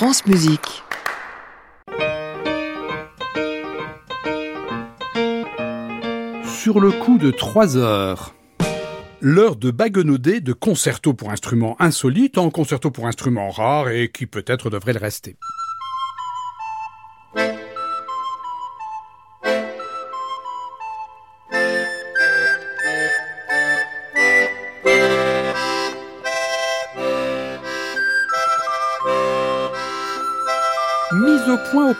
[0.00, 0.22] France.
[6.42, 8.34] Sur le coup de 3 heures.
[9.20, 14.24] L'heure de baguenauder de concerto pour instruments insolites en concerto pour instruments rares et qui
[14.24, 15.36] peut-être devrait le rester.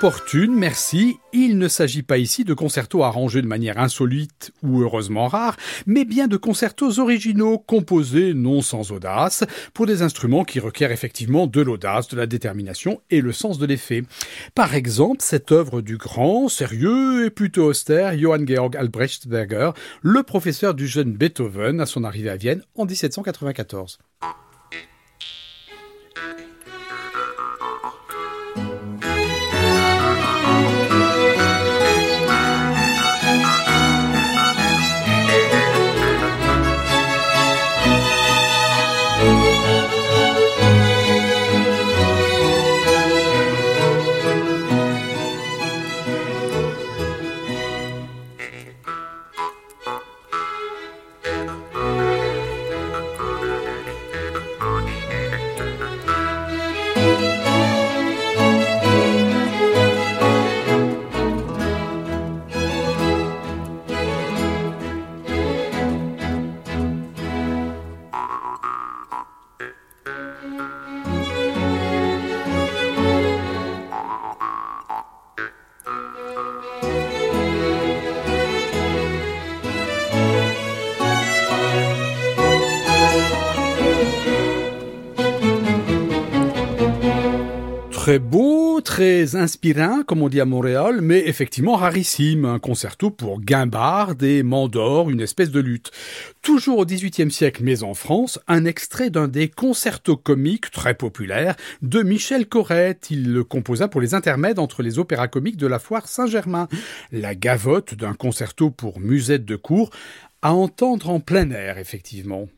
[0.00, 1.18] Opportune, merci.
[1.34, 6.06] Il ne s'agit pas ici de concertos arrangés de manière insolite ou heureusement rare, mais
[6.06, 11.60] bien de concertos originaux, composés non sans audace, pour des instruments qui requièrent effectivement de
[11.60, 14.04] l'audace, de la détermination et le sens de l'effet.
[14.54, 20.73] Par exemple, cette œuvre du grand, sérieux et plutôt austère Johann Georg Albrechtsberger, le professeur
[20.73, 23.98] du jeune Beethoven à son arrivée à Vienne en 1794.
[88.10, 92.44] Très beau, très inspirant, comme on dit à Montréal, mais effectivement rarissime.
[92.44, 95.93] Un concerto pour guimbarde et mandor, une espèce de lutte.
[96.43, 101.54] Toujours au XVIIIe siècle, mais en France, un extrait d'un des concertos comiques très populaires
[101.82, 103.12] de Michel Corrette.
[103.12, 106.66] Il le composa pour les intermèdes entre les opéras comiques de la foire Saint-Germain.
[107.12, 109.91] La gavotte d'un concerto pour musette de cour,
[110.43, 112.49] à entendre en plein air, effectivement.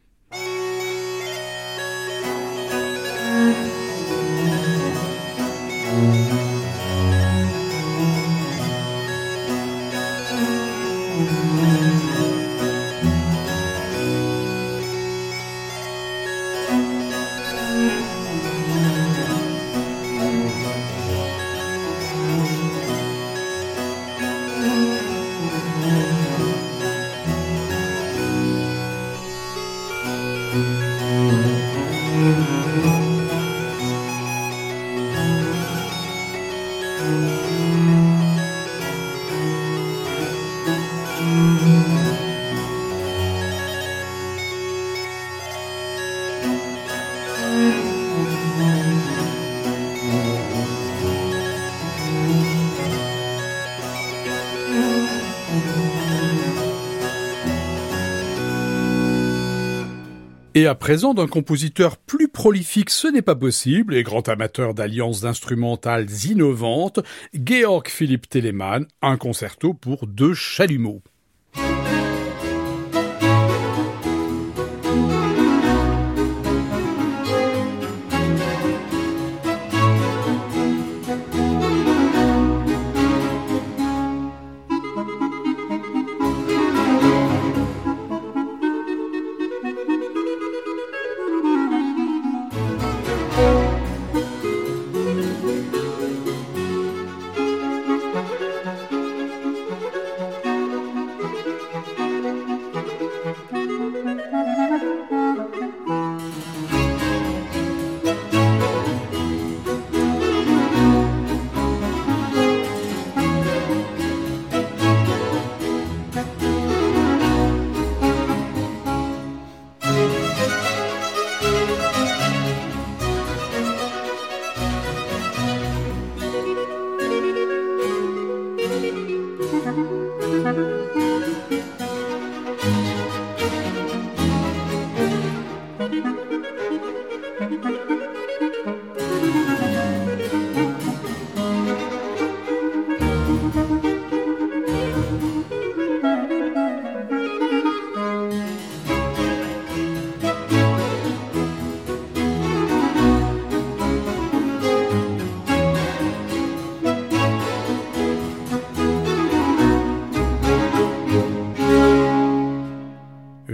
[60.63, 65.25] Et à présent, d'un compositeur plus prolifique, ce n'est pas possible, et grand amateur d'alliances
[65.25, 67.01] instrumentales innovantes,
[67.35, 71.03] Georg Philipp Telemann, un concerto pour deux chalumeaux.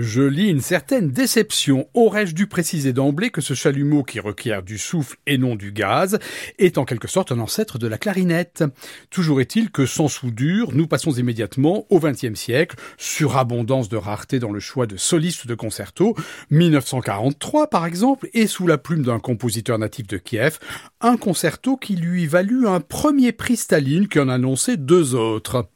[0.00, 1.89] Je lis une certaine déception.
[1.93, 6.21] Aurais-je dû préciser d'emblée que ce chalumeau qui requiert du souffle et non du gaz
[6.61, 8.62] est en quelque sorte un ancêtre de la clarinette?
[9.11, 14.53] Toujours est-il que sans soudure, nous passons immédiatement au XXe siècle, surabondance de rareté dans
[14.53, 16.15] le choix de solistes de concerto,
[16.53, 20.61] 1943 par exemple, et sous la plume d'un compositeur natif de Kiev,
[21.00, 25.69] un concerto qui lui valut un premier prix Staline qui en annonçait deux autres.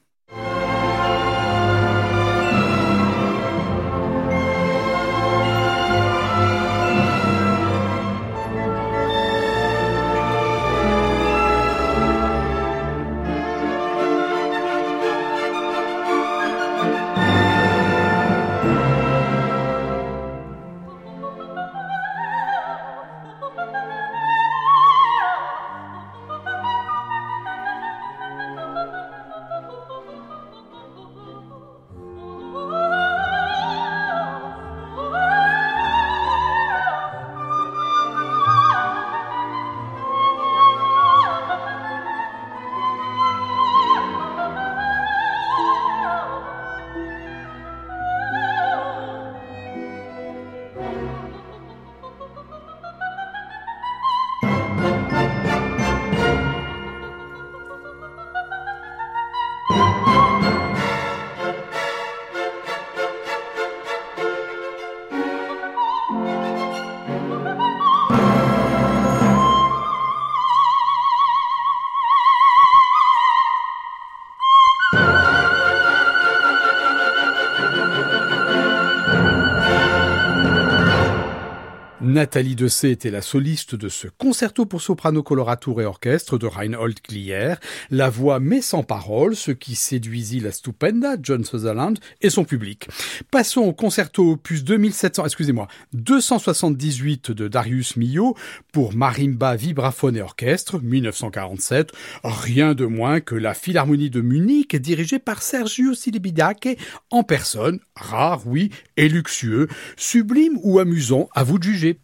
[82.12, 86.98] Nathalie Dessay était la soliste de ce concerto pour soprano colorature et orchestre de Reinhold
[87.08, 87.54] Glier,
[87.90, 92.88] la voix mais sans parole, ce qui séduisit la stupenda John Sutherland et son public.
[93.30, 98.36] Passons au concerto opus 2700, excusez-moi, 278 de Darius Milhaud
[98.74, 101.92] pour marimba, vibraphone et orchestre, 1947.
[102.24, 106.76] Rien de moins que la Philharmonie de Munich dirigée par Sergio Celibidache
[107.10, 108.68] en personne, rare oui,
[108.98, 111.98] et luxueux, sublime ou amusant, à vous juger.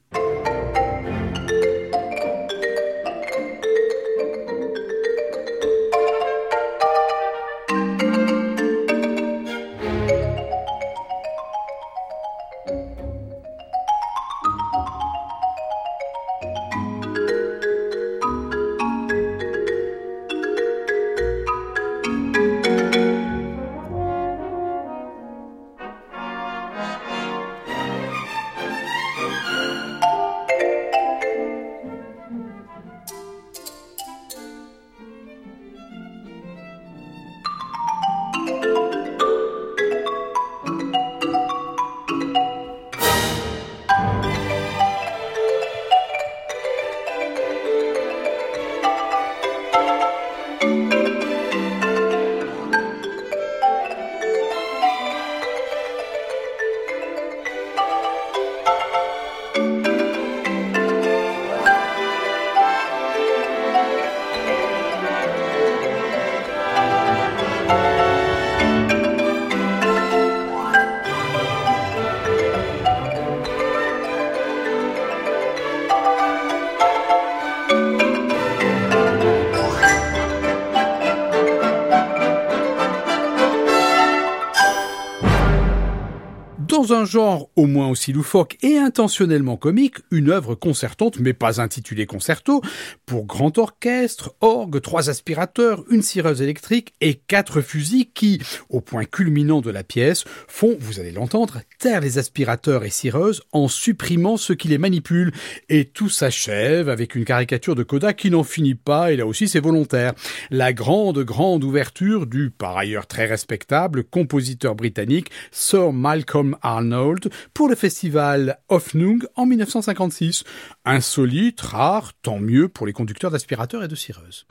[86.99, 92.07] Un genre au moins aussi loufoque et intentionnellement comique, une œuvre concertante, mais pas intitulée
[92.07, 92.63] concerto,
[93.05, 99.05] pour grand orchestre, orgue, trois aspirateurs, une cireuse électrique et quatre fusils qui, au point
[99.05, 104.37] culminant de la pièce, font, vous allez l'entendre, taire les aspirateurs et cireuses en supprimant
[104.37, 105.33] ceux qui les manipulent.
[105.69, 109.49] Et tout s'achève avec une caricature de Coda qui n'en finit pas, et là aussi
[109.49, 110.13] c'est volontaire.
[110.51, 117.69] La grande, grande ouverture du, par ailleurs très respectable, compositeur britannique Sir Malcolm Arnold pour
[117.69, 120.45] le festival Hoffnung en 1956.
[120.85, 124.47] Insolite, rare, tant mieux pour les conducteurs d'aspirateurs et de cireuses.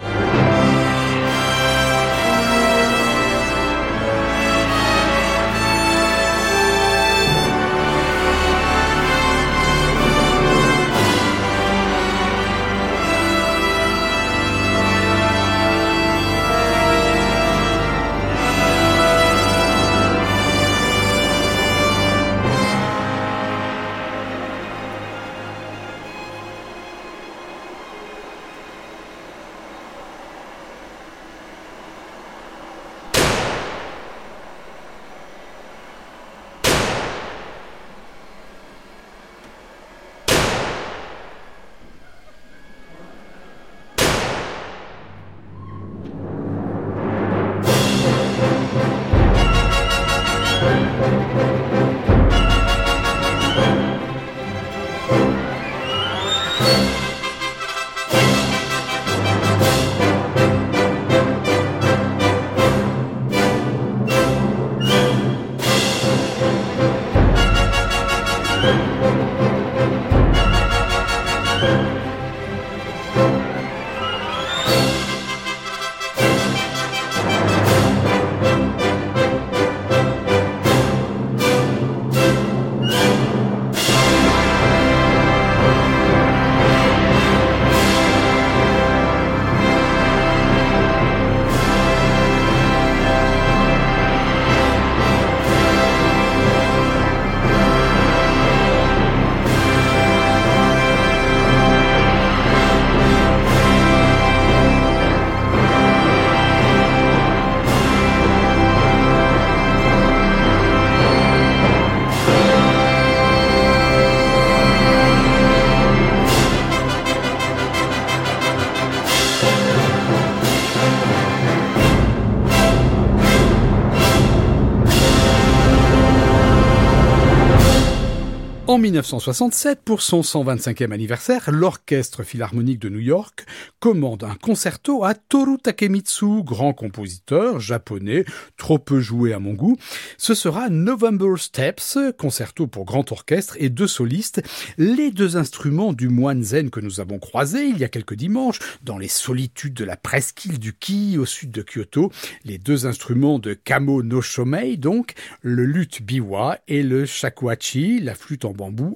[128.77, 133.43] En 1967, pour son 125e anniversaire, l'Orchestre Philharmonique de New York
[133.79, 138.23] commande un concerto à Toru Takemitsu, grand compositeur japonais,
[138.55, 139.77] trop peu joué à mon goût.
[140.19, 144.43] Ce sera November Steps, concerto pour grand orchestre et deux solistes,
[144.77, 148.59] les deux instruments du moine zen que nous avons croisés il y a quelques dimanches
[148.83, 152.11] dans les solitudes de la presqu'île du Ki au sud de Kyoto,
[152.45, 158.13] les deux instruments de Kamo no Shomei donc, le luth biwa et le shakuhachi, la
[158.13, 158.53] flûte en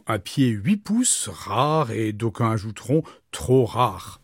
[0.08, 4.21] un pied 8 pouces, rare et d'aucuns ajouteront trop rare.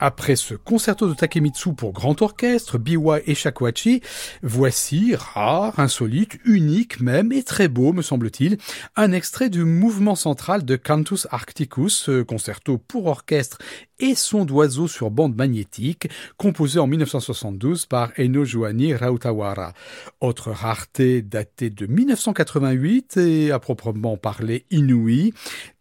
[0.00, 4.00] Après ce concerto de Takemitsu pour grand orchestre, biwa et shakuhachi,
[4.42, 8.58] voici, rare, insolite, unique même, et très beau, me semble-t-il,
[8.94, 13.58] un extrait du mouvement central de Cantus Arcticus, concerto pour orchestre
[13.98, 19.72] et son d'oiseau sur bande magnétique, composé en 1972 par Eno Joani Rautawara.
[20.20, 25.32] Autre rareté datée de 1988 et à proprement parler inouïe,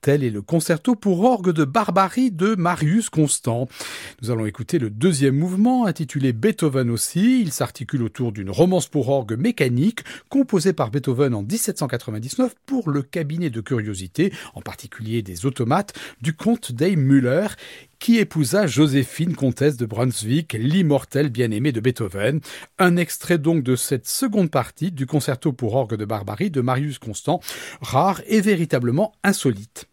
[0.07, 3.67] est le concerto pour orgue de barbarie de Marius Constant.
[4.21, 7.41] Nous allons écouter le deuxième mouvement intitulé Beethoven aussi.
[7.41, 13.01] Il s'articule autour d'une romance pour orgue mécanique composée par Beethoven en 1799 pour le
[13.01, 17.47] cabinet de curiosité, en particulier des automates, du comte Dave Müller
[17.99, 22.41] qui épousa Joséphine, comtesse de Brunswick, l'immortelle bien-aimée de Beethoven.
[22.79, 26.99] Un extrait donc de cette seconde partie du concerto pour orgue de Barbarie de Marius
[26.99, 27.39] Constant,
[27.81, 29.87] rare et véritablement insolite.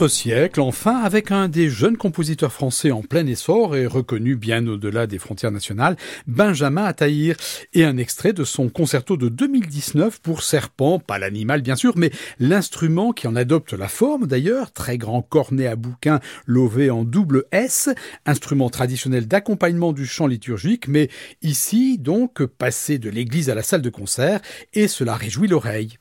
[0.00, 4.66] Notre siècle, enfin, avec un des jeunes compositeurs français en plein essor et reconnu bien
[4.66, 7.36] au-delà des frontières nationales, Benjamin Attahir,
[7.74, 12.12] et un extrait de son concerto de 2019 pour serpent, pas l'animal bien sûr, mais
[12.38, 17.44] l'instrument qui en adopte la forme d'ailleurs, très grand cornet à bouquin lové en double
[17.52, 17.90] S,
[18.24, 21.10] instrument traditionnel d'accompagnement du chant liturgique, mais
[21.42, 24.40] ici donc passé de l'église à la salle de concert,
[24.72, 25.98] et cela réjouit l'oreille.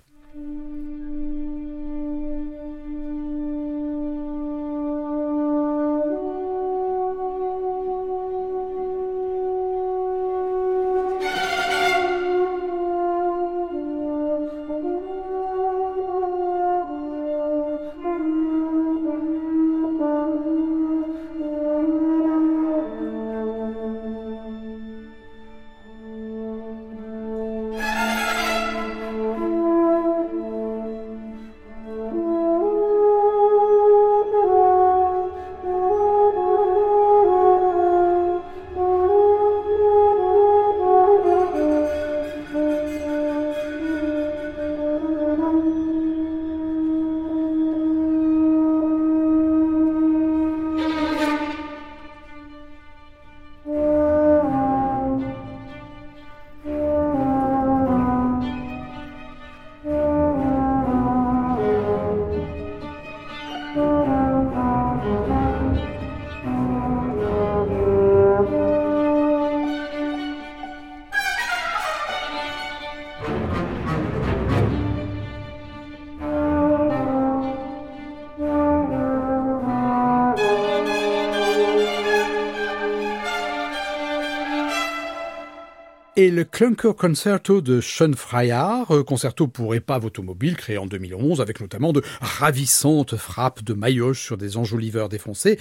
[86.20, 91.62] Et le Clunker Concerto de Sean euh, concerto pour épave automobile créé en 2011 avec
[91.62, 95.58] notamment de ravissantes frappes de maillotche sur des enjoliveurs défoncés.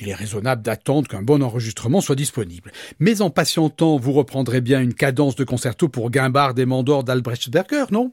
[0.00, 2.70] Il est raisonnable d'attendre qu'un bon enregistrement soit disponible.
[3.00, 7.86] Mais en patientant, vous reprendrez bien une cadence de concerto pour Guimbard et Mandor d'Albrechtsberger,
[7.90, 8.12] non?